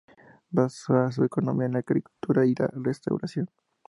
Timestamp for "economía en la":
1.23-1.79